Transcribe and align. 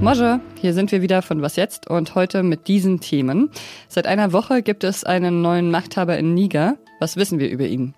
Moje, 0.00 0.40
hier 0.60 0.74
sind 0.74 0.92
wir 0.92 1.02
wieder 1.02 1.22
von 1.22 1.42
Was 1.42 1.56
Jetzt 1.56 1.90
und 1.90 2.14
heute 2.14 2.44
mit 2.44 2.68
diesen 2.68 3.00
Themen. 3.00 3.50
Seit 3.88 4.06
einer 4.06 4.32
Woche 4.32 4.62
gibt 4.62 4.84
es 4.84 5.02
einen 5.02 5.42
neuen 5.42 5.72
Machthaber 5.72 6.16
in 6.16 6.34
Niger. 6.34 6.76
Was 7.00 7.16
wissen 7.16 7.40
wir 7.40 7.50
über 7.50 7.66
ihn? 7.66 7.94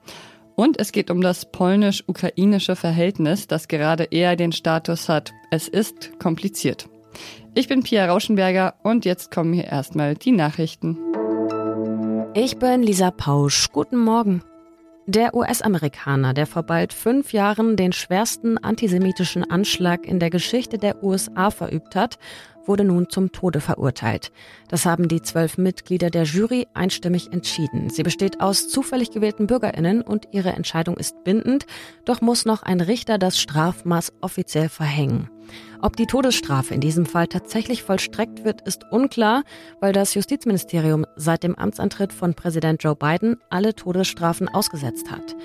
Und 0.56 0.80
es 0.80 0.92
geht 0.92 1.10
um 1.10 1.20
das 1.20 1.52
polnisch-ukrainische 1.52 2.74
Verhältnis, 2.74 3.48
das 3.48 3.68
gerade 3.68 4.04
eher 4.04 4.34
den 4.36 4.52
Status 4.52 5.10
hat. 5.10 5.32
Es 5.50 5.68
ist 5.68 6.18
kompliziert. 6.18 6.88
Ich 7.54 7.68
bin 7.68 7.82
Pia 7.82 8.06
Rauschenberger 8.06 8.76
und 8.82 9.04
jetzt 9.04 9.30
kommen 9.30 9.52
hier 9.52 9.66
erstmal 9.66 10.14
die 10.14 10.32
Nachrichten. 10.32 10.96
Ich 12.32 12.56
bin 12.56 12.82
Lisa 12.82 13.10
Pausch. 13.10 13.68
Guten 13.72 13.98
Morgen. 13.98 14.42
Der 15.12 15.34
US-Amerikaner, 15.34 16.34
der 16.34 16.46
vor 16.46 16.62
bald 16.62 16.92
fünf 16.92 17.32
Jahren 17.32 17.74
den 17.74 17.92
schwersten 17.92 18.58
antisemitischen 18.58 19.42
Anschlag 19.50 20.06
in 20.06 20.20
der 20.20 20.30
Geschichte 20.30 20.78
der 20.78 21.02
USA 21.02 21.50
verübt 21.50 21.96
hat, 21.96 22.16
wurde 22.64 22.84
nun 22.84 23.10
zum 23.10 23.32
Tode 23.32 23.60
verurteilt. 23.60 24.30
Das 24.68 24.86
haben 24.86 25.08
die 25.08 25.20
zwölf 25.20 25.58
Mitglieder 25.58 26.10
der 26.10 26.22
Jury 26.22 26.68
einstimmig 26.74 27.32
entschieden. 27.32 27.90
Sie 27.90 28.04
besteht 28.04 28.40
aus 28.40 28.68
zufällig 28.68 29.10
gewählten 29.10 29.48
Bürgerinnen 29.48 30.02
und 30.02 30.28
ihre 30.30 30.50
Entscheidung 30.50 30.96
ist 30.96 31.24
bindend, 31.24 31.66
doch 32.04 32.20
muss 32.20 32.44
noch 32.44 32.62
ein 32.62 32.80
Richter 32.80 33.18
das 33.18 33.40
Strafmaß 33.40 34.12
offiziell 34.20 34.68
verhängen. 34.68 35.28
Ob 35.80 35.96
die 35.96 36.06
Todesstrafe 36.06 36.74
in 36.74 36.80
diesem 36.80 37.06
Fall 37.06 37.26
tatsächlich 37.26 37.82
vollstreckt 37.82 38.44
wird, 38.44 38.60
ist 38.62 38.84
unklar, 38.90 39.44
weil 39.80 39.92
das 39.92 40.14
Justizministerium 40.14 41.06
seit 41.16 41.42
dem 41.42 41.54
Amtsantritt 41.54 42.12
von 42.12 42.34
Präsident 42.34 42.82
Joe 42.82 42.96
Biden 42.96 43.36
alle 43.50 43.74
Todesstrafen 43.74 44.48
ausgesetzt 44.48 45.10
hat. 45.10 45.36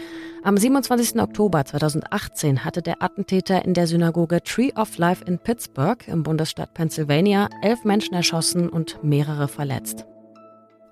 Am 0.44 0.58
27. 0.58 1.20
Oktober 1.20 1.66
2018 1.66 2.64
hatte 2.64 2.82
der 2.82 3.02
Attentäter 3.02 3.66
in 3.66 3.74
der 3.74 3.88
Synagoge 3.88 4.44
Tree 4.44 4.72
of 4.76 4.98
Life 4.98 5.24
in 5.26 5.40
Pittsburgh 5.40 6.08
im 6.08 6.24
Bundesstaat 6.24 6.74
Pennsylvania 6.74 7.50
elf 7.62 7.84
Menschen 7.84 8.14
erschossen 8.14 8.70
und 8.70 9.04
mehrere 9.04 9.48
verletzt. 9.48 10.06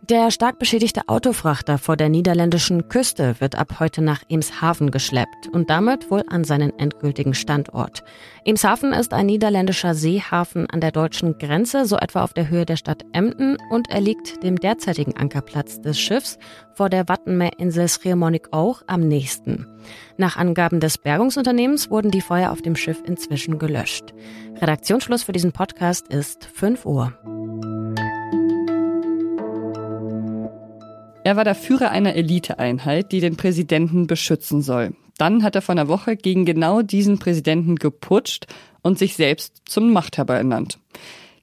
Der 0.10 0.32
stark 0.32 0.60
beschädigte 0.60 1.08
Autofrachter 1.08 1.78
vor 1.78 1.96
der 1.96 2.10
niederländischen 2.10 2.90
Küste 2.90 3.40
wird 3.40 3.56
ab 3.56 3.80
heute 3.80 4.02
nach 4.02 4.22
Emshaven 4.28 4.92
geschleppt 4.92 5.48
und 5.54 5.70
damit 5.70 6.12
wohl 6.12 6.26
an 6.28 6.44
seinen 6.44 6.78
endgültigen 6.78 7.34
Standort. 7.34 8.04
Emshaven 8.44 8.92
ist 8.92 9.14
ein 9.14 9.28
niederländischer 9.28 9.96
Seehafen 9.96 10.70
an 10.70 10.82
der 10.82 10.92
deutschen 10.92 11.38
Grenze, 11.38 11.86
so 11.86 11.96
etwa 11.96 12.26
auf 12.26 12.34
der 12.34 12.50
Höhe 12.50 12.66
der 12.66 12.76
Stadt 12.76 13.06
Emden 13.14 13.56
und 13.70 13.90
er 13.90 14.02
liegt 14.02 14.44
dem 14.44 14.60
derzeitigen 14.60 15.16
Ankerplatz 15.16 15.80
des 15.80 15.98
Schiffs 15.98 16.38
vor 16.74 16.90
der 16.90 17.08
Wattenmeerinsel 17.08 17.88
auch 18.52 18.82
am 18.88 19.08
nächsten. 19.08 19.68
Nach 20.18 20.36
Angaben 20.36 20.82
des 20.82 20.98
Bergungsunternehmens 20.98 21.90
wurden 21.90 22.12
die 22.12 22.20
Feuer 22.20 22.52
auf 22.52 22.62
dem 22.62 22.76
Schiff 22.76 23.02
inzwischen 23.06 23.58
gelöscht. 23.58 24.14
Redaktionsschluss 24.60 25.24
für 25.24 25.32
diesen 25.32 25.54
Podcast 25.54 26.10
ist 26.10 26.44
5 26.44 26.86
Uhr. 26.86 27.14
Er 31.26 31.38
war 31.38 31.46
der 31.46 31.56
Führer 31.56 31.90
einer 31.90 32.16
Eliteeinheit, 32.16 33.14
die 33.14 33.22
den 33.22 33.38
Präsidenten 33.38 34.08
beschützen 34.08 34.62
soll. 34.62 34.94
Dann 35.18 35.44
hat 35.44 35.56
er 35.56 35.62
vor 35.62 35.74
einer 35.74 35.88
Woche 35.88 36.18
gegen 36.18 36.44
genau 36.44 36.82
diesen 36.82 37.18
Präsidenten 37.18 37.78
geputscht 37.78 38.48
und 38.82 39.00
sich 39.00 39.16
selbst 39.16 39.62
zum 39.66 39.94
Machthaber 39.94 40.36
ernannt. 40.36 40.80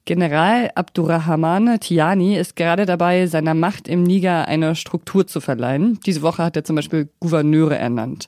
General 0.05 0.69
Abdurrahmane 0.75 1.79
Tiani 1.79 2.37
ist 2.37 2.55
gerade 2.55 2.85
dabei, 2.85 3.25
seiner 3.25 3.55
Macht 3.55 3.87
im 3.87 4.03
Niger 4.03 4.47
eine 4.47 4.75
Struktur 4.75 5.25
zu 5.25 5.41
verleihen. 5.41 5.99
Diese 6.05 6.21
Woche 6.21 6.43
hat 6.43 6.55
er 6.55 6.63
zum 6.63 6.75
Beispiel 6.75 7.09
Gouverneure 7.19 7.77
ernannt. 7.77 8.27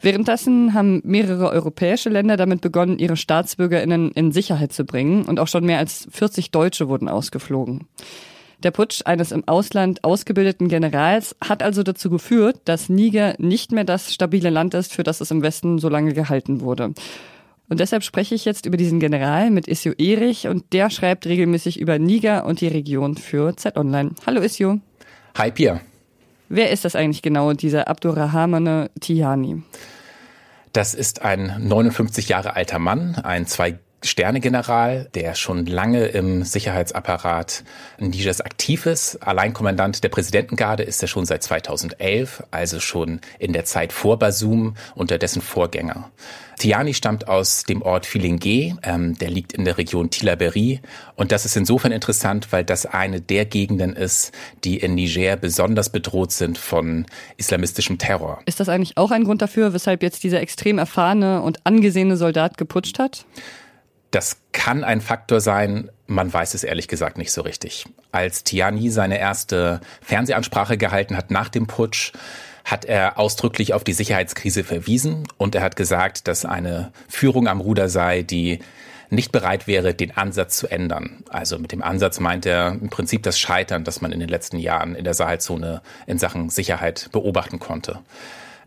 Währenddessen 0.00 0.72
haben 0.72 1.02
mehrere 1.04 1.50
europäische 1.50 2.08
Länder 2.08 2.38
damit 2.38 2.62
begonnen, 2.62 2.98
ihre 2.98 3.16
Staatsbürgerinnen 3.16 4.12
in 4.12 4.32
Sicherheit 4.32 4.72
zu 4.72 4.84
bringen 4.84 5.26
und 5.26 5.40
auch 5.40 5.48
schon 5.48 5.66
mehr 5.66 5.78
als 5.78 6.08
40 6.10 6.50
Deutsche 6.52 6.88
wurden 6.88 7.08
ausgeflogen. 7.08 7.86
Der 8.62 8.72
Putsch 8.72 9.00
eines 9.06 9.32
im 9.32 9.48
Ausland 9.48 10.04
ausgebildeten 10.04 10.68
Generals 10.68 11.34
hat 11.42 11.62
also 11.62 11.82
dazu 11.82 12.10
geführt, 12.10 12.60
dass 12.66 12.90
Niger 12.90 13.34
nicht 13.38 13.72
mehr 13.72 13.84
das 13.84 14.12
stabile 14.12 14.50
Land 14.50 14.74
ist, 14.74 14.92
für 14.92 15.02
das 15.02 15.22
es 15.22 15.30
im 15.30 15.40
Westen 15.40 15.78
so 15.78 15.88
lange 15.88 16.12
gehalten 16.12 16.60
wurde. 16.60 16.92
Und 17.70 17.80
deshalb 17.80 18.02
spreche 18.02 18.34
ich 18.34 18.44
jetzt 18.44 18.66
über 18.66 18.76
diesen 18.76 19.00
General 19.00 19.50
mit 19.50 19.66
Isio 19.66 19.94
Erich 19.96 20.46
und 20.46 20.74
der 20.74 20.90
schreibt 20.90 21.24
regelmäßig 21.24 21.80
über 21.80 21.98
Niger 21.98 22.44
und 22.44 22.60
die 22.60 22.68
Region 22.68 23.16
für 23.16 23.56
Z-Online. 23.56 24.10
Hallo 24.26 24.42
Isio. 24.42 24.80
Hi 25.38 25.50
Pia. 25.50 25.80
Wer 26.50 26.70
ist 26.70 26.84
das 26.84 26.96
eigentlich 26.96 27.22
genau, 27.22 27.54
dieser 27.54 27.88
Abdurrahmane 27.88 28.90
Tihani? 29.00 29.62
Das 30.74 30.92
ist 30.92 31.22
ein 31.22 31.66
59 31.66 32.28
Jahre 32.28 32.56
alter 32.56 32.78
Mann, 32.78 33.14
ein 33.14 33.46
zwei 33.46 33.78
Sternegeneral, 34.02 35.10
der 35.14 35.34
schon 35.34 35.66
lange 35.66 36.06
im 36.06 36.42
Sicherheitsapparat 36.42 37.64
Nigers 37.98 38.40
aktiv 38.40 38.86
ist. 38.86 39.16
Alleinkommandant 39.22 40.02
der 40.02 40.08
Präsidentengarde 40.08 40.82
ist 40.82 41.02
er 41.02 41.08
schon 41.08 41.26
seit 41.26 41.42
2011, 41.42 42.44
also 42.50 42.80
schon 42.80 43.20
in 43.38 43.52
der 43.52 43.64
Zeit 43.66 43.92
vor 43.92 44.18
Basum 44.18 44.74
unter 44.94 45.18
dessen 45.18 45.42
Vorgänger. 45.42 46.10
Tiani 46.60 46.92
stammt 46.92 47.26
aus 47.26 47.64
dem 47.64 47.80
Ort 47.80 48.04
Filingue, 48.04 48.76
ähm, 48.82 49.16
der 49.18 49.30
liegt 49.30 49.54
in 49.54 49.64
der 49.64 49.78
Region 49.78 50.10
Tilaberi. 50.10 50.80
Und 51.16 51.32
das 51.32 51.46
ist 51.46 51.56
insofern 51.56 51.90
interessant, 51.90 52.52
weil 52.52 52.64
das 52.64 52.84
eine 52.84 53.22
der 53.22 53.46
Gegenden 53.46 53.94
ist, 53.94 54.32
die 54.64 54.76
in 54.76 54.94
Niger 54.94 55.36
besonders 55.36 55.88
bedroht 55.88 56.32
sind 56.32 56.58
von 56.58 57.06
islamistischem 57.38 57.96
Terror. 57.96 58.42
Ist 58.44 58.60
das 58.60 58.68
eigentlich 58.68 58.98
auch 58.98 59.10
ein 59.10 59.24
Grund 59.24 59.40
dafür, 59.40 59.72
weshalb 59.72 60.02
jetzt 60.02 60.22
dieser 60.22 60.40
extrem 60.40 60.76
erfahrene 60.76 61.40
und 61.40 61.64
angesehene 61.64 62.18
Soldat 62.18 62.58
geputscht 62.58 62.98
hat? 62.98 63.24
Das 64.10 64.38
kann 64.52 64.82
ein 64.82 65.00
Faktor 65.00 65.40
sein, 65.40 65.90
man 66.06 66.32
weiß 66.32 66.54
es 66.54 66.64
ehrlich 66.64 66.88
gesagt 66.88 67.16
nicht 67.16 67.30
so 67.30 67.42
richtig. 67.42 67.86
Als 68.10 68.42
Tiani 68.42 68.90
seine 68.90 69.18
erste 69.18 69.80
Fernsehansprache 70.02 70.76
gehalten 70.76 71.16
hat 71.16 71.30
nach 71.30 71.48
dem 71.48 71.66
Putsch, 71.68 72.12
hat 72.64 72.84
er 72.84 73.18
ausdrücklich 73.18 73.72
auf 73.72 73.84
die 73.84 73.92
Sicherheitskrise 73.92 74.64
verwiesen 74.64 75.26
und 75.38 75.54
er 75.54 75.62
hat 75.62 75.76
gesagt, 75.76 76.28
dass 76.28 76.44
eine 76.44 76.92
Führung 77.08 77.48
am 77.48 77.60
Ruder 77.60 77.88
sei, 77.88 78.22
die 78.22 78.60
nicht 79.10 79.32
bereit 79.32 79.66
wäre, 79.66 79.92
den 79.92 80.16
Ansatz 80.16 80.58
zu 80.58 80.68
ändern. 80.68 81.24
Also 81.28 81.58
mit 81.58 81.72
dem 81.72 81.82
Ansatz 81.82 82.20
meint 82.20 82.46
er 82.46 82.72
im 82.72 82.90
Prinzip 82.90 83.22
das 83.24 83.38
Scheitern, 83.38 83.82
das 83.82 84.00
man 84.00 84.12
in 84.12 84.20
den 84.20 84.28
letzten 84.28 84.58
Jahren 84.58 84.94
in 84.94 85.04
der 85.04 85.14
Sahelzone 85.14 85.82
in 86.06 86.18
Sachen 86.18 86.48
Sicherheit 86.48 87.08
beobachten 87.12 87.58
konnte. 87.58 87.98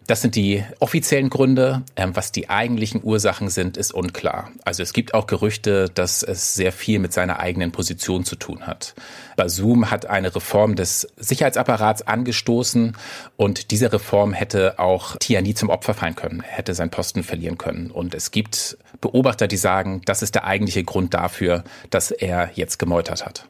Das 0.05 0.21
sind 0.21 0.35
die 0.35 0.63
offiziellen 0.79 1.29
Gründe. 1.29 1.83
Ähm, 1.95 2.15
was 2.15 2.31
die 2.31 2.49
eigentlichen 2.49 3.01
Ursachen 3.03 3.49
sind, 3.49 3.77
ist 3.77 3.93
unklar. 3.93 4.51
Also 4.65 4.83
es 4.83 4.93
gibt 4.93 5.13
auch 5.13 5.27
Gerüchte, 5.27 5.89
dass 5.89 6.23
es 6.23 6.55
sehr 6.55 6.71
viel 6.71 6.99
mit 6.99 7.13
seiner 7.13 7.39
eigenen 7.39 7.71
Position 7.71 8.25
zu 8.25 8.35
tun 8.35 8.67
hat. 8.67 8.95
Basum 9.35 9.91
hat 9.91 10.05
eine 10.05 10.35
Reform 10.35 10.75
des 10.75 11.07
Sicherheitsapparats 11.17 12.05
angestoßen 12.05 12.97
und 13.37 13.71
diese 13.71 13.91
Reform 13.93 14.33
hätte 14.33 14.79
auch 14.79 15.15
Tiani 15.17 15.53
zum 15.53 15.69
Opfer 15.69 15.93
fallen 15.93 16.15
können, 16.15 16.41
hätte 16.41 16.73
seinen 16.73 16.91
Posten 16.91 17.23
verlieren 17.23 17.57
können. 17.57 17.89
Und 17.89 18.13
es 18.13 18.31
gibt 18.31 18.77
Beobachter, 18.99 19.47
die 19.47 19.57
sagen, 19.57 20.01
das 20.05 20.21
ist 20.21 20.35
der 20.35 20.43
eigentliche 20.43 20.83
Grund 20.83 21.13
dafür, 21.13 21.63
dass 21.89 22.11
er 22.11 22.51
jetzt 22.55 22.77
gemeutert 22.77 23.25
hat. 23.25 23.47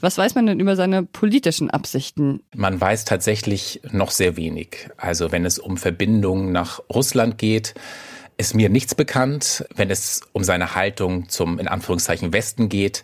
Was 0.00 0.16
weiß 0.16 0.34
man 0.36 0.46
denn 0.46 0.60
über 0.60 0.76
seine 0.76 1.02
politischen 1.02 1.70
Absichten? 1.70 2.40
Man 2.54 2.80
weiß 2.80 3.04
tatsächlich 3.04 3.80
noch 3.90 4.10
sehr 4.10 4.36
wenig. 4.36 4.88
Also 4.96 5.32
wenn 5.32 5.44
es 5.44 5.58
um 5.58 5.76
Verbindungen 5.76 6.52
nach 6.52 6.80
Russland 6.88 7.38
geht, 7.38 7.74
ist 8.36 8.54
mir 8.54 8.68
nichts 8.68 8.94
bekannt. 8.94 9.66
Wenn 9.74 9.90
es 9.90 10.20
um 10.32 10.44
seine 10.44 10.76
Haltung 10.76 11.28
zum 11.28 11.58
in 11.58 11.66
Anführungszeichen 11.66 12.32
Westen 12.32 12.68
geht, 12.68 13.02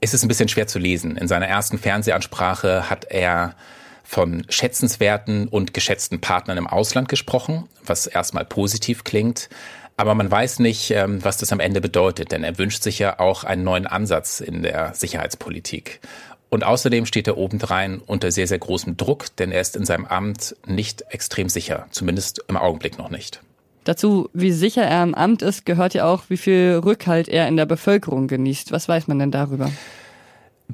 ist 0.00 0.14
es 0.14 0.22
ein 0.22 0.28
bisschen 0.28 0.48
schwer 0.48 0.68
zu 0.68 0.78
lesen. 0.78 1.16
In 1.16 1.26
seiner 1.26 1.48
ersten 1.48 1.78
Fernsehansprache 1.78 2.88
hat 2.88 3.06
er 3.10 3.56
von 4.04 4.44
schätzenswerten 4.48 5.48
und 5.48 5.74
geschätzten 5.74 6.20
Partnern 6.20 6.58
im 6.58 6.66
Ausland 6.66 7.08
gesprochen, 7.08 7.68
was 7.84 8.06
erstmal 8.06 8.44
positiv 8.44 9.04
klingt. 9.04 9.48
Aber 10.00 10.14
man 10.14 10.30
weiß 10.30 10.60
nicht, 10.60 10.92
ähm, 10.92 11.22
was 11.22 11.36
das 11.36 11.52
am 11.52 11.60
Ende 11.60 11.82
bedeutet, 11.82 12.32
denn 12.32 12.42
er 12.42 12.56
wünscht 12.56 12.82
sich 12.82 12.98
ja 12.98 13.20
auch 13.20 13.44
einen 13.44 13.64
neuen 13.64 13.86
Ansatz 13.86 14.40
in 14.40 14.62
der 14.62 14.94
Sicherheitspolitik. 14.94 16.00
Und 16.48 16.64
außerdem 16.64 17.04
steht 17.04 17.26
er 17.26 17.36
obendrein 17.36 18.00
unter 18.06 18.32
sehr, 18.32 18.46
sehr 18.46 18.58
großem 18.58 18.96
Druck, 18.96 19.26
denn 19.36 19.52
er 19.52 19.60
ist 19.60 19.76
in 19.76 19.84
seinem 19.84 20.06
Amt 20.06 20.56
nicht 20.66 21.04
extrem 21.10 21.50
sicher, 21.50 21.86
zumindest 21.90 22.42
im 22.48 22.56
Augenblick 22.56 22.96
noch 22.96 23.10
nicht. 23.10 23.42
Dazu, 23.84 24.30
wie 24.32 24.52
sicher 24.52 24.84
er 24.84 25.02
im 25.02 25.14
Amt 25.14 25.42
ist, 25.42 25.66
gehört 25.66 25.92
ja 25.92 26.06
auch, 26.06 26.22
wie 26.28 26.38
viel 26.38 26.80
Rückhalt 26.82 27.28
er 27.28 27.46
in 27.46 27.58
der 27.58 27.66
Bevölkerung 27.66 28.26
genießt. 28.26 28.72
Was 28.72 28.88
weiß 28.88 29.06
man 29.06 29.18
denn 29.18 29.30
darüber? 29.30 29.70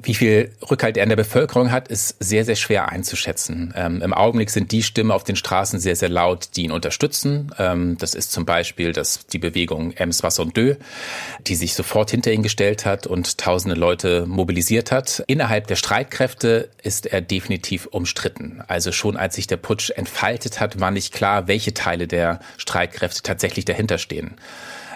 Wie 0.03 0.13
viel 0.13 0.51
Rückhalt 0.69 0.97
er 0.97 1.03
in 1.03 1.09
der 1.09 1.15
Bevölkerung 1.15 1.71
hat, 1.71 1.87
ist 1.87 2.15
sehr, 2.19 2.45
sehr 2.45 2.55
schwer 2.55 2.89
einzuschätzen. 2.89 3.73
Ähm, 3.75 4.01
Im 4.01 4.13
Augenblick 4.13 4.49
sind 4.49 4.71
die 4.71 4.83
Stimmen 4.83 5.11
auf 5.11 5.23
den 5.23 5.35
Straßen 5.35 5.79
sehr, 5.79 5.95
sehr 5.95 6.09
laut, 6.09 6.49
die 6.55 6.63
ihn 6.63 6.71
unterstützen. 6.71 7.51
Ähm, 7.57 7.97
das 7.97 8.13
ist 8.13 8.31
zum 8.31 8.45
Beispiel 8.45 8.91
das, 8.91 9.25
die 9.27 9.39
Bewegung 9.39 9.93
Ems 9.93 10.21
Deux, 10.21 10.77
die 11.45 11.55
sich 11.55 11.73
sofort 11.73 12.11
hinter 12.11 12.31
ihn 12.31 12.43
gestellt 12.43 12.85
hat 12.85 13.07
und 13.07 13.37
tausende 13.37 13.75
Leute 13.75 14.25
mobilisiert 14.25 14.91
hat. 14.91 15.23
Innerhalb 15.27 15.67
der 15.67 15.75
Streitkräfte 15.75 16.69
ist 16.83 17.05
er 17.05 17.21
definitiv 17.21 17.87
umstritten. 17.87 18.63
Also 18.67 18.91
schon 18.91 19.17
als 19.17 19.35
sich 19.35 19.47
der 19.47 19.57
Putsch 19.57 19.91
entfaltet 19.91 20.59
hat, 20.59 20.79
war 20.79 20.91
nicht 20.91 21.13
klar, 21.13 21.47
welche 21.47 21.73
Teile 21.73 22.07
der 22.07 22.39
Streitkräfte 22.57 23.21
tatsächlich 23.21 23.65
dahinter 23.65 23.97
stehen. 23.97 24.35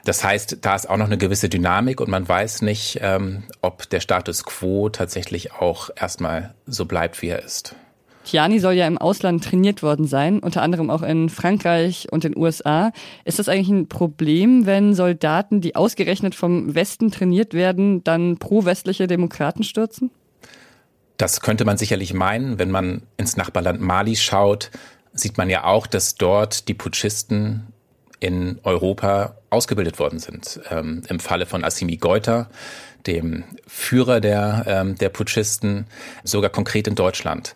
Das 0.06 0.24
heißt, 0.24 0.60
da 0.62 0.76
ist 0.76 0.90
auch 0.90 0.98
noch 0.98 1.06
eine 1.06 1.18
gewisse 1.18 1.50
Dynamik 1.50 2.02
und 2.02 2.10
man 2.10 2.28
weiß 2.28 2.64
nicht, 2.64 3.00
ähm, 3.02 3.44
ob 3.62 3.90
der 3.90 4.00
Status 4.00 4.44
quo 4.44 4.90
tatsächlich 4.90 5.54
auch 5.54 5.90
erstmal 5.96 6.54
so 6.66 6.86
bleibt, 6.86 7.22
wie 7.22 7.28
er 7.28 7.44
ist. 7.44 7.76
Tiani 8.24 8.60
soll 8.60 8.74
ja 8.74 8.86
im 8.86 8.98
Ausland 8.98 9.44
trainiert 9.44 9.82
worden 9.82 10.06
sein, 10.06 10.40
unter 10.40 10.62
anderem 10.62 10.90
auch 10.90 11.02
in 11.02 11.30
Frankreich 11.30 12.08
und 12.12 12.24
den 12.24 12.38
USA. 12.38 12.92
Ist 13.26 13.40
das 13.40 13.50
eigentlich 13.50 13.70
ein 13.70 13.88
Problem, 13.88 14.66
wenn 14.66 14.94
Soldaten, 14.94 15.60
die 15.62 15.76
ausgerechnet 15.76 16.36
vom 16.36 16.76
Westen 16.76 17.12
trainiert 17.12 17.54
werden, 17.54 18.04
dann 18.04 18.38
pro-westliche 18.38 19.08
Demokraten 19.08 19.64
stürzen? 19.64 20.12
Das 21.18 21.42
könnte 21.42 21.66
man 21.66 21.78
sicherlich 21.78 22.14
meinen. 22.14 22.60
Wenn 22.60 22.72
man 22.72 23.04
ins 23.18 23.38
Nachbarland 23.38 23.82
Mali 23.82 24.16
schaut, 24.16 24.72
sieht 25.14 25.38
man 25.38 25.50
ja 25.50 25.64
auch, 25.64 25.88
dass 25.88 26.16
dort 26.16 26.68
die 26.68 26.74
Putschisten 26.74 27.71
in 28.22 28.60
Europa 28.64 29.36
ausgebildet 29.50 30.00
worden 30.00 30.20
sind. 30.20 30.62
Ähm, 30.70 31.02
Im 31.10 31.20
Falle 31.20 31.46
von 31.46 31.66
Assimi 31.66 31.98
Goita, 31.98 32.50
dem 33.06 33.44
Führer 33.68 34.22
der, 34.22 34.64
ähm, 34.68 34.96
der 34.98 35.10
Putschisten, 35.10 35.88
sogar 36.24 36.50
konkret 36.50 36.88
in 36.88 36.96
Deutschland. 36.96 37.56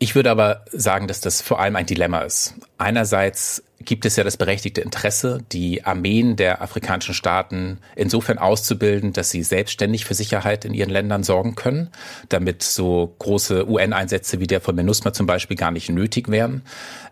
Ich 0.00 0.14
würde 0.14 0.30
aber 0.30 0.64
sagen, 0.70 1.08
dass 1.08 1.20
das 1.20 1.42
vor 1.42 1.58
allem 1.58 1.74
ein 1.74 1.86
Dilemma 1.86 2.20
ist. 2.20 2.54
Einerseits 2.78 3.64
gibt 3.80 4.04
es 4.04 4.14
ja 4.14 4.22
das 4.22 4.36
berechtigte 4.36 4.80
Interesse, 4.80 5.40
die 5.50 5.84
Armeen 5.84 6.36
der 6.36 6.62
afrikanischen 6.62 7.14
Staaten 7.14 7.78
insofern 7.96 8.38
auszubilden, 8.38 9.12
dass 9.12 9.30
sie 9.30 9.42
selbstständig 9.42 10.04
für 10.04 10.14
Sicherheit 10.14 10.64
in 10.64 10.72
ihren 10.72 10.90
Ländern 10.90 11.24
sorgen 11.24 11.56
können, 11.56 11.88
damit 12.28 12.62
so 12.62 13.14
große 13.18 13.68
UN-Einsätze 13.68 14.38
wie 14.38 14.46
der 14.46 14.60
von 14.60 14.76
MINUSMA 14.76 15.12
zum 15.12 15.26
Beispiel 15.26 15.56
gar 15.56 15.72
nicht 15.72 15.88
nötig 15.88 16.28
wären. 16.28 16.62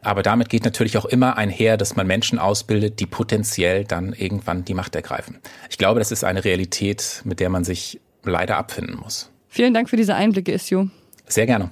Aber 0.03 0.23
damit 0.23 0.49
geht 0.49 0.65
natürlich 0.65 0.97
auch 0.97 1.07
immer 1.07 1.37
einher, 1.37 1.77
dass 1.77 1.97
man 1.97 2.07
Menschen 2.07 2.39
ausbildet, 2.39 3.01
die 3.01 3.07
potenziell 3.07 3.85
dann 3.85 4.13
irgendwann 4.13 4.65
die 4.65 4.75
Macht 4.75 4.95
ergreifen. 4.95 5.39
Ich 5.71 5.79
glaube, 5.79 5.99
das 5.99 6.13
ist 6.13 6.23
eine 6.23 6.45
Realität, 6.45 7.23
mit 7.25 7.41
der 7.41 7.49
man 7.49 7.65
sich 7.65 8.01
leider 8.23 8.59
abfinden 8.59 8.97
muss. 8.97 9.31
Vielen 9.49 9.75
Dank 9.75 9.91
für 9.91 9.97
diese 9.97 10.15
Einblicke, 10.15 10.53
Issio. 10.53 10.89
Sehr 11.27 11.47
gerne. 11.47 11.71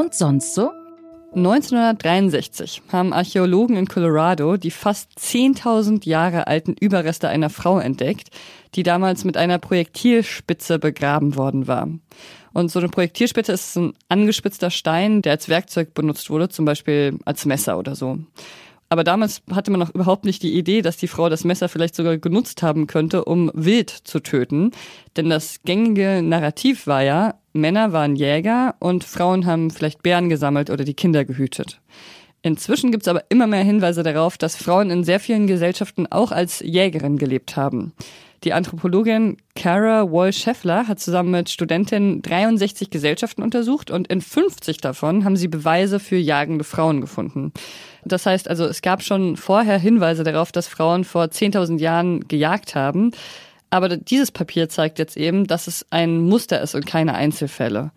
Und 0.00 0.14
sonst 0.14 0.54
so? 0.54 0.70
1963 1.34 2.80
haben 2.90 3.12
Archäologen 3.12 3.76
in 3.76 3.86
Colorado 3.86 4.56
die 4.56 4.70
fast 4.70 5.10
10.000 5.18 6.08
Jahre 6.08 6.46
alten 6.46 6.72
Überreste 6.72 7.28
einer 7.28 7.50
Frau 7.50 7.78
entdeckt, 7.78 8.30
die 8.74 8.82
damals 8.82 9.24
mit 9.26 9.36
einer 9.36 9.58
Projektilspitze 9.58 10.78
begraben 10.78 11.36
worden 11.36 11.66
war. 11.66 11.86
Und 12.54 12.70
so 12.70 12.78
eine 12.78 12.88
Projektilspitze 12.88 13.52
ist 13.52 13.76
ein 13.76 13.92
angespitzter 14.08 14.70
Stein, 14.70 15.20
der 15.20 15.32
als 15.32 15.50
Werkzeug 15.50 15.92
benutzt 15.92 16.30
wurde, 16.30 16.48
zum 16.48 16.64
Beispiel 16.64 17.18
als 17.26 17.44
Messer 17.44 17.78
oder 17.78 17.94
so. 17.94 18.20
Aber 18.92 19.04
damals 19.04 19.40
hatte 19.52 19.70
man 19.70 19.78
noch 19.78 19.94
überhaupt 19.94 20.24
nicht 20.24 20.42
die 20.42 20.58
Idee, 20.58 20.82
dass 20.82 20.96
die 20.96 21.06
Frau 21.06 21.28
das 21.28 21.44
Messer 21.44 21.68
vielleicht 21.68 21.94
sogar 21.94 22.18
genutzt 22.18 22.64
haben 22.64 22.88
könnte, 22.88 23.24
um 23.24 23.50
wild 23.54 23.88
zu 23.88 24.18
töten. 24.18 24.72
Denn 25.16 25.30
das 25.30 25.62
gängige 25.62 26.22
Narrativ 26.22 26.88
war 26.88 27.02
ja, 27.02 27.36
Männer 27.52 27.92
waren 27.92 28.16
Jäger 28.16 28.74
und 28.80 29.04
Frauen 29.04 29.46
haben 29.46 29.70
vielleicht 29.70 30.02
Bären 30.02 30.28
gesammelt 30.28 30.70
oder 30.70 30.84
die 30.84 30.94
Kinder 30.94 31.24
gehütet. 31.24 31.80
Inzwischen 32.42 32.90
gibt 32.90 33.04
es 33.04 33.08
aber 33.08 33.22
immer 33.28 33.46
mehr 33.46 33.62
Hinweise 33.62 34.02
darauf, 34.02 34.36
dass 34.38 34.56
Frauen 34.56 34.90
in 34.90 35.04
sehr 35.04 35.20
vielen 35.20 35.46
Gesellschaften 35.46 36.08
auch 36.10 36.32
als 36.32 36.58
Jägerin 36.58 37.16
gelebt 37.16 37.56
haben. 37.56 37.92
Die 38.44 38.54
Anthropologin 38.54 39.36
Kara 39.54 40.10
Wall-Scheffler 40.10 40.88
hat 40.88 40.98
zusammen 40.98 41.30
mit 41.30 41.50
Studentinnen 41.50 42.22
63 42.22 42.88
Gesellschaften 42.88 43.42
untersucht 43.42 43.90
und 43.90 44.08
in 44.08 44.22
50 44.22 44.78
davon 44.78 45.24
haben 45.24 45.36
sie 45.36 45.48
Beweise 45.48 46.00
für 46.00 46.16
jagende 46.16 46.64
Frauen 46.64 47.02
gefunden. 47.02 47.52
Das 48.04 48.24
heißt 48.24 48.48
also, 48.48 48.64
es 48.64 48.80
gab 48.80 49.02
schon 49.02 49.36
vorher 49.36 49.78
Hinweise 49.78 50.24
darauf, 50.24 50.52
dass 50.52 50.68
Frauen 50.68 51.04
vor 51.04 51.24
10.000 51.24 51.78
Jahren 51.78 52.26
gejagt 52.28 52.74
haben. 52.74 53.10
Aber 53.68 53.94
dieses 53.96 54.32
Papier 54.32 54.70
zeigt 54.70 54.98
jetzt 54.98 55.18
eben, 55.18 55.46
dass 55.46 55.66
es 55.66 55.86
ein 55.90 56.20
Muster 56.20 56.62
ist 56.62 56.74
und 56.74 56.86
keine 56.86 57.14
Einzelfälle. 57.14 57.92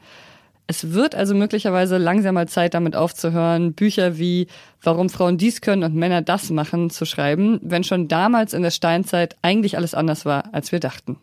Es 0.65 0.93
wird 0.93 1.13
also 1.13 1.35
möglicherweise 1.35 1.97
langsam 1.97 2.35
mal 2.35 2.47
Zeit, 2.47 2.73
damit 2.73 2.95
aufzuhören, 2.95 3.73
Bücher 3.73 4.17
wie 4.17 4.47
Warum 4.81 5.09
Frauen 5.09 5.37
dies 5.37 5.59
können 5.59 5.83
und 5.83 5.93
Männer 5.93 6.21
das 6.21 6.51
machen 6.51 6.89
zu 6.89 7.05
schreiben, 7.05 7.59
wenn 7.61 7.83
schon 7.83 8.07
damals 8.07 8.53
in 8.53 8.63
der 8.63 8.71
Steinzeit 8.71 9.35
eigentlich 9.41 9.75
alles 9.75 9.93
anders 9.93 10.25
war, 10.25 10.53
als 10.53 10.71
wir 10.71 10.79
dachten. 10.79 11.17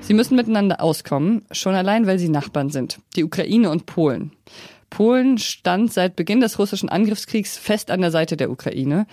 Sie 0.00 0.14
müssen 0.14 0.36
miteinander 0.36 0.80
auskommen, 0.80 1.44
schon 1.52 1.74
allein, 1.74 2.06
weil 2.06 2.18
sie 2.18 2.30
Nachbarn 2.30 2.70
sind, 2.70 3.00
die 3.14 3.24
Ukraine 3.24 3.68
und 3.70 3.84
Polen. 3.84 4.32
Polen 4.88 5.36
stand 5.36 5.92
seit 5.92 6.16
Beginn 6.16 6.40
des 6.40 6.58
russischen 6.58 6.88
Angriffskriegs 6.88 7.58
fest 7.58 7.90
an 7.90 8.00
der 8.00 8.10
Seite 8.10 8.38
der 8.38 8.50
Ukraine. 8.50 9.06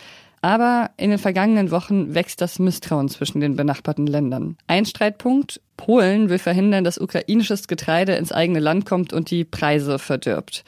Aber 0.45 0.91
in 0.97 1.09
den 1.09 1.17
vergangenen 1.17 1.71
Wochen 1.71 2.13
wächst 2.13 2.39
das 2.39 2.59
Misstrauen 2.59 3.09
zwischen 3.09 3.39
den 3.39 3.55
benachbarten 3.55 4.05
Ländern. 4.05 4.57
Ein 4.67 4.85
Streitpunkt, 4.85 5.59
Polen 5.75 6.29
will 6.29 6.37
verhindern, 6.37 6.83
dass 6.83 6.99
ukrainisches 6.99 7.67
Getreide 7.67 8.13
ins 8.13 8.31
eigene 8.31 8.59
Land 8.59 8.85
kommt 8.85 9.11
und 9.11 9.31
die 9.31 9.43
Preise 9.43 9.97
verdirbt. 9.97 10.63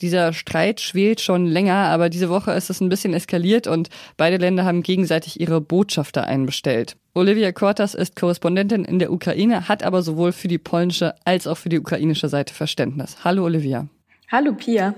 Dieser 0.00 0.32
Streit 0.32 0.80
schwelt 0.80 1.20
schon 1.20 1.44
länger, 1.44 1.74
aber 1.74 2.08
diese 2.08 2.30
Woche 2.30 2.52
ist 2.52 2.70
es 2.70 2.80
ein 2.80 2.88
bisschen 2.88 3.12
eskaliert 3.12 3.66
und 3.66 3.90
beide 4.16 4.38
Länder 4.38 4.64
haben 4.64 4.82
gegenseitig 4.82 5.38
ihre 5.38 5.60
Botschafter 5.60 6.24
einbestellt. 6.24 6.96
Olivia 7.12 7.52
Kortas 7.52 7.92
ist 7.92 8.16
Korrespondentin 8.16 8.86
in 8.86 8.98
der 8.98 9.12
Ukraine, 9.12 9.68
hat 9.68 9.82
aber 9.82 10.00
sowohl 10.00 10.32
für 10.32 10.48
die 10.48 10.56
polnische 10.56 11.14
als 11.26 11.46
auch 11.46 11.58
für 11.58 11.68
die 11.68 11.80
ukrainische 11.80 12.30
Seite 12.30 12.54
Verständnis. 12.54 13.18
Hallo 13.24 13.44
Olivia. 13.44 13.88
Hallo 14.30 14.54
Pia. 14.54 14.94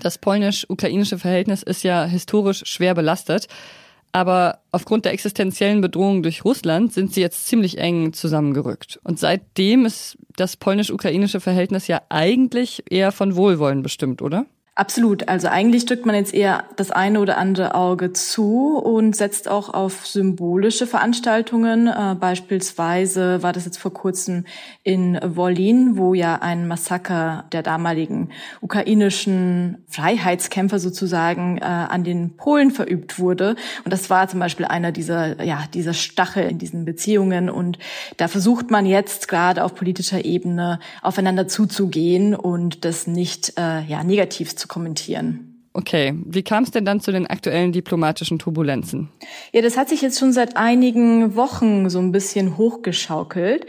Das 0.00 0.18
polnisch-ukrainische 0.18 1.18
Verhältnis 1.18 1.62
ist 1.62 1.82
ja 1.82 2.04
historisch 2.04 2.62
schwer 2.66 2.94
belastet. 2.94 3.48
Aber 4.12 4.60
aufgrund 4.72 5.04
der 5.04 5.12
existenziellen 5.12 5.82
Bedrohung 5.82 6.22
durch 6.22 6.42
Russland 6.44 6.92
sind 6.92 7.12
sie 7.12 7.20
jetzt 7.20 7.46
ziemlich 7.46 7.76
eng 7.76 8.14
zusammengerückt. 8.14 8.98
Und 9.04 9.18
seitdem 9.18 9.84
ist 9.84 10.16
das 10.36 10.56
polnisch-ukrainische 10.56 11.40
Verhältnis 11.40 11.86
ja 11.86 12.00
eigentlich 12.08 12.82
eher 12.88 13.12
von 13.12 13.36
Wohlwollen 13.36 13.82
bestimmt, 13.82 14.22
oder? 14.22 14.46
Absolut. 14.78 15.26
Also 15.26 15.48
eigentlich 15.48 15.86
drückt 15.86 16.04
man 16.04 16.14
jetzt 16.14 16.34
eher 16.34 16.64
das 16.76 16.90
eine 16.90 17.20
oder 17.20 17.38
andere 17.38 17.74
Auge 17.74 18.12
zu 18.12 18.76
und 18.76 19.16
setzt 19.16 19.48
auch 19.48 19.72
auf 19.72 20.06
symbolische 20.06 20.86
Veranstaltungen. 20.86 21.86
Äh, 21.86 22.14
beispielsweise 22.20 23.42
war 23.42 23.54
das 23.54 23.64
jetzt 23.64 23.78
vor 23.78 23.94
kurzem 23.94 24.44
in 24.82 25.18
Wolin, 25.24 25.96
wo 25.96 26.12
ja 26.12 26.42
ein 26.42 26.68
Massaker 26.68 27.46
der 27.52 27.62
damaligen 27.62 28.28
ukrainischen 28.60 29.78
Freiheitskämpfer 29.88 30.78
sozusagen 30.78 31.56
äh, 31.56 31.62
an 31.62 32.04
den 32.04 32.36
Polen 32.36 32.70
verübt 32.70 33.18
wurde. 33.18 33.56
Und 33.86 33.94
das 33.94 34.10
war 34.10 34.28
zum 34.28 34.40
Beispiel 34.40 34.66
einer 34.66 34.92
dieser, 34.92 35.42
ja, 35.42 35.64
dieser 35.72 35.94
Stachel 35.94 36.50
in 36.50 36.58
diesen 36.58 36.84
Beziehungen. 36.84 37.48
Und 37.48 37.78
da 38.18 38.28
versucht 38.28 38.70
man 38.70 38.84
jetzt 38.84 39.26
gerade 39.26 39.64
auf 39.64 39.74
politischer 39.74 40.26
Ebene 40.26 40.80
aufeinander 41.00 41.48
zuzugehen 41.48 42.34
und 42.34 42.84
das 42.84 43.06
nicht 43.06 43.54
äh, 43.56 43.80
ja, 43.80 44.04
negativ 44.04 44.54
zu 44.54 44.65
kommentieren. 44.68 45.52
Okay, 45.76 46.14
wie 46.24 46.42
kam 46.42 46.64
es 46.64 46.70
denn 46.70 46.86
dann 46.86 47.00
zu 47.00 47.12
den 47.12 47.26
aktuellen 47.26 47.70
diplomatischen 47.70 48.38
Turbulenzen? 48.38 49.10
Ja, 49.52 49.60
das 49.60 49.76
hat 49.76 49.90
sich 49.90 50.00
jetzt 50.00 50.18
schon 50.18 50.32
seit 50.32 50.56
einigen 50.56 51.36
Wochen 51.36 51.90
so 51.90 51.98
ein 51.98 52.12
bisschen 52.12 52.56
hochgeschaukelt. 52.56 53.66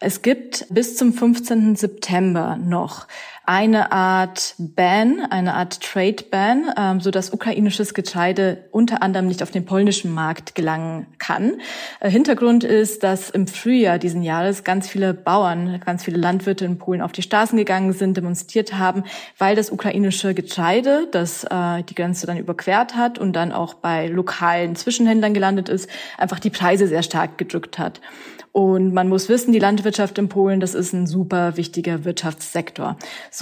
Es 0.00 0.22
gibt 0.22 0.64
bis 0.70 0.96
zum 0.96 1.12
15. 1.12 1.76
September 1.76 2.56
noch 2.56 3.06
eine 3.50 3.90
Art 3.90 4.54
Ban, 4.58 5.26
eine 5.28 5.54
Art 5.54 5.80
Trade 5.82 6.22
Ban, 6.30 6.72
ähm, 6.78 7.00
so 7.00 7.10
dass 7.10 7.32
ukrainisches 7.32 7.94
Getreide 7.94 8.68
unter 8.70 9.02
anderem 9.02 9.26
nicht 9.26 9.42
auf 9.42 9.50
den 9.50 9.64
polnischen 9.64 10.14
Markt 10.14 10.54
gelangen 10.54 11.08
kann. 11.18 11.54
Äh, 11.98 12.10
Hintergrund 12.10 12.62
ist, 12.62 13.02
dass 13.02 13.28
im 13.28 13.48
Frühjahr 13.48 13.98
diesen 13.98 14.22
Jahres 14.22 14.62
ganz 14.62 14.88
viele 14.88 15.14
Bauern, 15.14 15.80
ganz 15.84 16.04
viele 16.04 16.18
Landwirte 16.18 16.64
in 16.64 16.78
Polen 16.78 17.02
auf 17.02 17.10
die 17.10 17.22
Straßen 17.22 17.58
gegangen 17.58 17.92
sind, 17.92 18.16
demonstriert 18.16 18.74
haben, 18.74 19.02
weil 19.36 19.56
das 19.56 19.70
ukrainische 19.70 20.32
Getreide, 20.32 21.08
das 21.10 21.42
äh, 21.42 21.82
die 21.82 21.96
Grenze 21.96 22.28
dann 22.28 22.38
überquert 22.38 22.94
hat 22.94 23.18
und 23.18 23.32
dann 23.32 23.50
auch 23.50 23.74
bei 23.74 24.06
lokalen 24.06 24.76
Zwischenhändlern 24.76 25.34
gelandet 25.34 25.68
ist, 25.68 25.90
einfach 26.18 26.38
die 26.38 26.50
Preise 26.50 26.86
sehr 26.86 27.02
stark 27.02 27.36
gedrückt 27.36 27.80
hat. 27.80 28.00
Und 28.52 28.92
man 28.92 29.08
muss 29.08 29.28
wissen, 29.28 29.52
die 29.52 29.60
Landwirtschaft 29.60 30.18
in 30.18 30.28
Polen, 30.28 30.58
das 30.58 30.74
ist 30.74 30.92
ein 30.92 31.06
super 31.06 31.56
wichtiger 31.56 32.04
Wirtschaftssektor. 32.04 32.96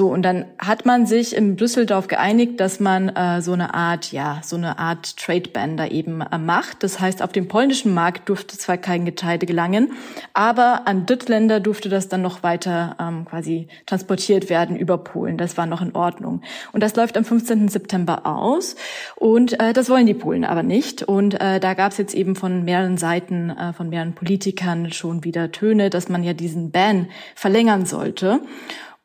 Und 0.06 0.22
dann 0.22 0.44
hat 0.58 0.86
man 0.86 1.06
sich 1.06 1.34
in 1.34 1.56
Brüssel 1.56 1.86
darauf 1.86 2.08
geeinigt, 2.08 2.60
dass 2.60 2.78
man 2.78 3.08
äh, 3.08 3.42
so 3.42 3.52
eine 3.52 3.74
Art, 3.74 4.12
ja, 4.12 4.40
so 4.44 4.56
eine 4.56 4.78
Art 4.78 5.16
Trade 5.16 5.50
Ban 5.52 5.76
da 5.76 5.86
eben 5.86 6.20
äh, 6.20 6.38
macht. 6.38 6.82
Das 6.82 7.00
heißt, 7.00 7.22
auf 7.22 7.32
dem 7.32 7.48
polnischen 7.48 7.94
Markt 7.94 8.28
durfte 8.28 8.56
zwar 8.58 8.76
kein 8.76 9.04
Getreide 9.04 9.46
gelangen, 9.46 9.92
aber 10.34 10.86
an 10.86 11.06
Drittländer 11.06 11.60
durfte 11.60 11.88
das 11.88 12.08
dann 12.08 12.22
noch 12.22 12.42
weiter 12.42 12.96
ähm, 13.00 13.24
quasi 13.24 13.68
transportiert 13.86 14.50
werden 14.50 14.76
über 14.76 14.98
Polen. 14.98 15.38
Das 15.38 15.56
war 15.56 15.66
noch 15.66 15.80
in 15.80 15.94
Ordnung. 15.94 16.42
Und 16.72 16.82
das 16.82 16.94
läuft 16.96 17.16
am 17.16 17.24
15. 17.24 17.68
September 17.68 18.26
aus. 18.26 18.76
Und 19.16 19.58
äh, 19.60 19.72
das 19.72 19.90
wollen 19.90 20.06
die 20.06 20.14
Polen 20.14 20.44
aber 20.44 20.62
nicht. 20.62 21.02
Und 21.02 21.40
äh, 21.40 21.60
da 21.60 21.74
gab 21.74 21.92
es 21.92 21.98
jetzt 21.98 22.14
eben 22.14 22.36
von 22.36 22.64
mehreren 22.64 22.98
Seiten, 22.98 23.50
äh, 23.50 23.72
von 23.72 23.88
mehreren 23.88 24.14
Politikern 24.14 24.92
schon 24.92 25.24
wieder 25.24 25.50
Töne, 25.50 25.90
dass 25.90 26.08
man 26.08 26.22
ja 26.22 26.34
diesen 26.34 26.70
Ban 26.70 27.08
verlängern 27.34 27.86
sollte. 27.86 28.40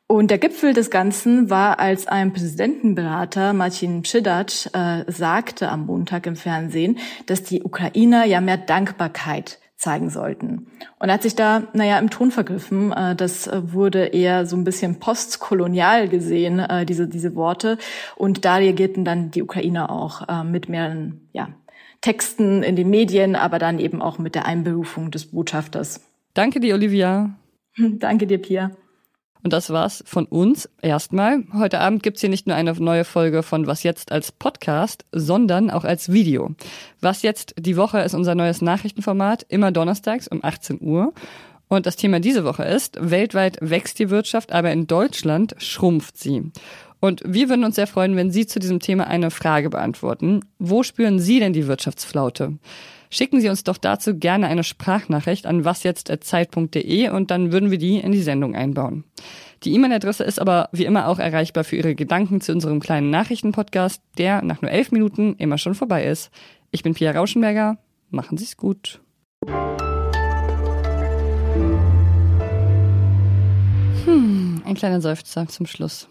Und 0.06 0.30
der 0.30 0.38
Gipfel 0.38 0.74
des 0.74 0.90
Ganzen 0.90 1.48
war, 1.48 1.80
als 1.80 2.06
ein 2.06 2.32
Präsidentenberater, 2.32 3.54
Marcin 3.54 4.02
Przydac, 4.02 4.66
äh, 4.74 5.10
sagte 5.10 5.70
am 5.70 5.86
Montag 5.86 6.26
im 6.26 6.36
Fernsehen, 6.36 6.98
dass 7.26 7.42
die 7.42 7.62
Ukrainer 7.62 8.24
ja 8.24 8.42
mehr 8.42 8.58
Dankbarkeit 8.58 9.58
zeigen 9.76 10.10
sollten. 10.10 10.66
Und 10.98 11.08
er 11.08 11.14
hat 11.14 11.22
sich 11.22 11.34
da, 11.34 11.64
naja, 11.72 11.98
im 11.98 12.10
Ton 12.10 12.30
vergriffen. 12.30 12.92
Äh, 12.92 13.16
das 13.16 13.50
wurde 13.52 14.06
eher 14.06 14.46
so 14.46 14.56
ein 14.56 14.64
bisschen 14.64 14.98
postkolonial 14.98 16.08
gesehen, 16.08 16.58
äh, 16.58 16.84
diese, 16.84 17.08
diese 17.08 17.34
Worte. 17.34 17.78
Und 18.16 18.44
da 18.44 18.56
reagierten 18.56 19.04
dann 19.04 19.30
die 19.30 19.42
Ukrainer 19.42 19.90
auch 19.90 20.28
äh, 20.28 20.44
mit 20.44 20.68
mehreren, 20.68 21.28
ja, 21.32 21.48
Texten 22.02 22.62
in 22.62 22.76
den 22.76 22.90
Medien, 22.90 23.34
aber 23.36 23.58
dann 23.58 23.78
eben 23.78 24.02
auch 24.02 24.18
mit 24.18 24.34
der 24.34 24.44
Einberufung 24.44 25.10
des 25.10 25.30
Botschafters. 25.30 26.02
Danke 26.34 26.60
dir, 26.60 26.74
Olivia. 26.74 27.30
Danke 27.78 28.26
dir, 28.26 28.38
Pia. 28.38 28.70
Und 29.44 29.52
das 29.52 29.68
war's 29.68 30.02
von 30.06 30.24
uns 30.24 30.70
erstmal. 30.80 31.44
Heute 31.52 31.78
Abend 31.78 32.02
gibt's 32.02 32.22
hier 32.22 32.30
nicht 32.30 32.46
nur 32.46 32.56
eine 32.56 32.72
neue 32.72 33.04
Folge 33.04 33.42
von 33.42 33.66
Was 33.66 33.82
jetzt 33.82 34.10
als 34.10 34.32
Podcast, 34.32 35.04
sondern 35.12 35.70
auch 35.70 35.84
als 35.84 36.10
Video. 36.10 36.54
Was 37.02 37.20
jetzt 37.20 37.54
die 37.58 37.76
Woche 37.76 38.00
ist 38.00 38.14
unser 38.14 38.34
neues 38.34 38.62
Nachrichtenformat, 38.62 39.44
immer 39.50 39.70
donnerstags 39.70 40.28
um 40.28 40.42
18 40.42 40.80
Uhr. 40.80 41.12
Und 41.68 41.84
das 41.84 41.96
Thema 41.96 42.20
diese 42.20 42.44
Woche 42.44 42.64
ist, 42.64 42.96
weltweit 42.98 43.58
wächst 43.60 43.98
die 43.98 44.08
Wirtschaft, 44.08 44.50
aber 44.50 44.72
in 44.72 44.86
Deutschland 44.86 45.54
schrumpft 45.58 46.16
sie. 46.16 46.50
Und 47.00 47.20
wir 47.26 47.50
würden 47.50 47.64
uns 47.64 47.76
sehr 47.76 47.86
freuen, 47.86 48.16
wenn 48.16 48.30
Sie 48.30 48.46
zu 48.46 48.58
diesem 48.58 48.80
Thema 48.80 49.08
eine 49.08 49.30
Frage 49.30 49.68
beantworten. 49.68 50.40
Wo 50.58 50.82
spüren 50.82 51.18
Sie 51.18 51.38
denn 51.38 51.52
die 51.52 51.66
Wirtschaftsflaute? 51.66 52.54
Schicken 53.14 53.40
Sie 53.40 53.48
uns 53.48 53.62
doch 53.62 53.78
dazu 53.78 54.18
gerne 54.18 54.48
eine 54.48 54.64
Sprachnachricht 54.64 55.46
an 55.46 55.64
wasjetzt.zeit.de 55.64 57.10
und 57.10 57.30
dann 57.30 57.52
würden 57.52 57.70
wir 57.70 57.78
die 57.78 57.98
in 57.98 58.10
die 58.10 58.20
Sendung 58.20 58.56
einbauen. 58.56 59.04
Die 59.62 59.72
E-Mail-Adresse 59.72 60.24
ist 60.24 60.40
aber 60.40 60.68
wie 60.72 60.84
immer 60.84 61.06
auch 61.06 61.20
erreichbar 61.20 61.62
für 61.62 61.76
Ihre 61.76 61.94
Gedanken 61.94 62.40
zu 62.40 62.50
unserem 62.50 62.80
kleinen 62.80 63.10
Nachrichtenpodcast, 63.10 64.02
der 64.18 64.42
nach 64.42 64.62
nur 64.62 64.72
elf 64.72 64.90
Minuten 64.90 65.36
immer 65.38 65.58
schon 65.58 65.76
vorbei 65.76 66.06
ist. 66.06 66.32
Ich 66.72 66.82
bin 66.82 66.94
Pia 66.94 67.12
Rauschenberger. 67.12 67.78
Machen 68.10 68.36
Sie 68.36 68.46
es 68.46 68.56
gut. 68.56 69.00
Hm, 74.06 74.60
ein 74.64 74.74
kleiner 74.74 75.00
Seufzer 75.00 75.46
zum 75.46 75.66
Schluss. 75.66 76.08